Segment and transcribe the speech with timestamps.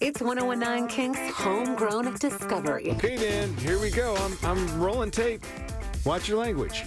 [0.00, 2.92] It's 1019 Kinks Homegrown Discovery.
[2.92, 4.14] Okay, Dan, here we go.
[4.16, 5.42] I'm, I'm rolling tape.
[6.04, 6.84] Watch your language.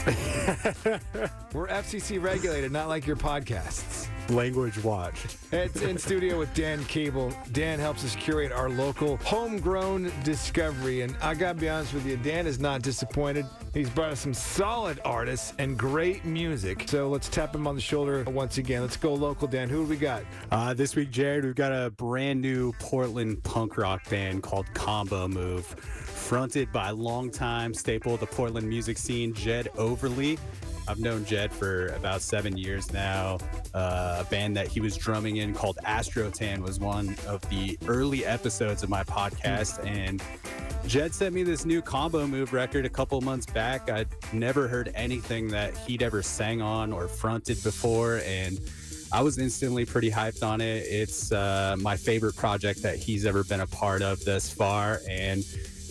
[1.52, 4.08] We're FCC regulated, not like your podcasts.
[4.30, 5.26] Language watch.
[5.52, 7.32] It's in studio with Dan Cable.
[7.52, 11.02] Dan helps us curate our local homegrown discovery.
[11.02, 13.44] And I got to be honest with you, Dan is not disappointed.
[13.74, 16.88] He's brought us some solid artists and great music.
[16.88, 18.82] So let's tap him on the shoulder once again.
[18.82, 19.68] Let's go local, Dan.
[19.68, 20.22] Who do we got?
[20.50, 25.26] Uh, this week, Jared, we've got a brand new Portland punk rock band called Combo
[25.26, 25.66] Move,
[26.30, 30.38] fronted by longtime staple of the Portland music scene, Jed Overly.
[30.86, 33.38] I've known Jed for about seven years now.
[33.74, 38.24] Uh, a band that he was drumming in called Astrotan was one of the early
[38.24, 39.84] episodes of my podcast.
[39.84, 40.22] And
[40.86, 43.90] Jed sent me this new combo move record a couple months back.
[43.90, 48.20] I'd never heard anything that he'd ever sang on or fronted before.
[48.24, 48.56] And
[49.12, 50.86] I was instantly pretty hyped on it.
[50.86, 55.00] It's uh, my favorite project that he's ever been a part of thus far.
[55.08, 55.44] And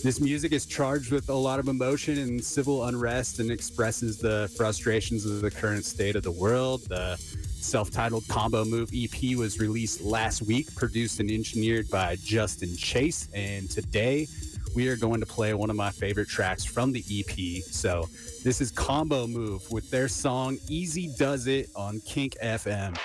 [0.04, 4.52] this music is charged with a lot of emotion and civil unrest and expresses the
[4.56, 6.84] frustrations of the current state of the world.
[6.88, 12.76] The self titled Combo Move EP was released last week, produced and engineered by Justin
[12.78, 13.28] Chase.
[13.34, 14.28] And today
[14.76, 17.64] we are going to play one of my favorite tracks from the EP.
[17.64, 18.08] So
[18.44, 22.98] this is Combo Move with their song Easy Does It on Kink FM.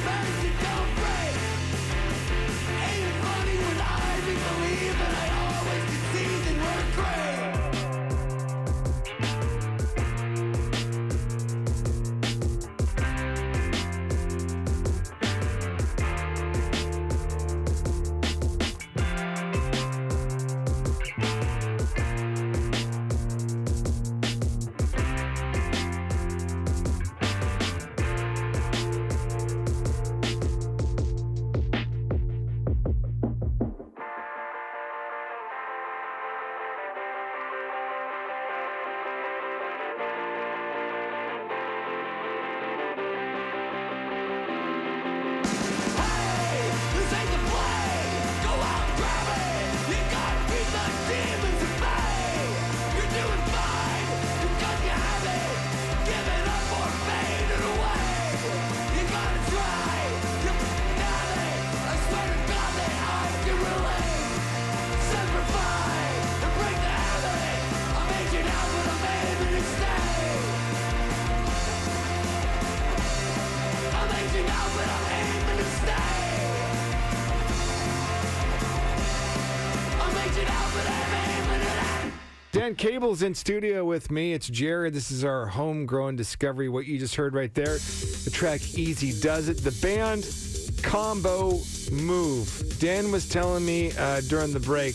[0.00, 1.36] You don't break.
[2.86, 5.39] Ain't it funny when I believe that I
[82.60, 84.34] Dan Cable's in studio with me.
[84.34, 84.92] It's Jared.
[84.92, 86.68] This is our homegrown discovery.
[86.68, 89.56] What you just heard right there, the track Easy Does It.
[89.56, 90.28] The band
[90.82, 91.58] Combo
[91.90, 92.78] Move.
[92.78, 94.94] Dan was telling me uh, during the break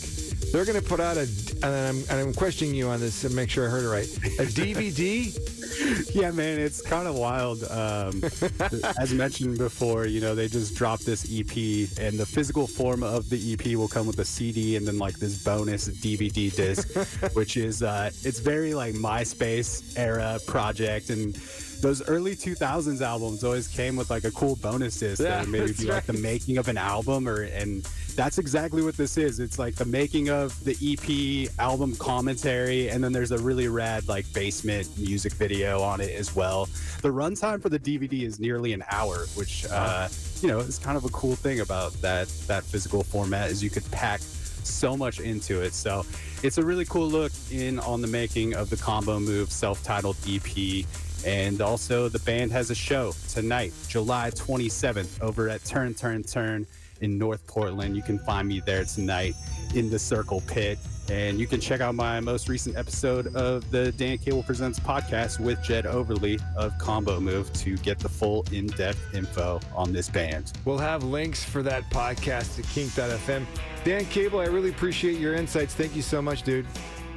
[0.52, 3.30] they're going to put out a, and I'm, and I'm questioning you on this to
[3.30, 4.06] make sure I heard it right,
[4.38, 5.55] a DVD.
[6.14, 7.62] Yeah, man, it's kind of wild.
[7.64, 8.22] Um,
[8.98, 11.54] as mentioned before, you know, they just dropped this EP,
[12.00, 15.18] and the physical form of the EP will come with a CD and then like
[15.18, 16.94] this bonus DVD disc,
[17.34, 21.38] which is uh, it's very like MySpace era project and.
[21.82, 25.50] Those early 2000s albums always came with like a cool bonus disc Yeah, that would
[25.50, 27.86] maybe be like the making of an album or and
[28.16, 29.38] that's exactly what this is.
[29.40, 34.08] It's like the making of the EP album commentary, and then there's a really rad
[34.08, 36.66] like basement music video on it as well.
[37.02, 40.08] The runtime for the DVD is nearly an hour, which uh,
[40.40, 43.70] you know is kind of a cool thing about that that physical format is you
[43.70, 45.74] could pack so much into it.
[45.74, 46.04] So
[46.42, 50.84] it's a really cool look in on the making of the Combo Move self-titled EP.
[51.24, 56.66] And also, the band has a show tonight, July 27th, over at Turn Turn Turn
[57.00, 57.96] in North Portland.
[57.96, 59.34] You can find me there tonight
[59.74, 60.78] in the Circle Pit.
[61.08, 65.38] And you can check out my most recent episode of the Dan Cable Presents podcast
[65.38, 70.08] with Jed Overly of Combo Move to get the full in depth info on this
[70.08, 70.52] band.
[70.64, 73.46] We'll have links for that podcast at kink.fm.
[73.84, 75.74] Dan Cable, I really appreciate your insights.
[75.74, 76.66] Thank you so much, dude.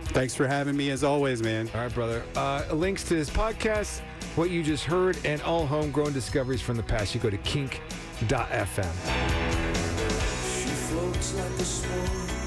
[0.10, 1.70] Thanks for having me as always, man.
[1.74, 2.24] All right, brother.
[2.36, 4.02] Uh, links to his podcast,
[4.36, 7.16] what you just heard, and all homegrown discoveries from the past.
[7.16, 9.49] You go to kink.fm.
[11.00, 12.39] Floats like a swan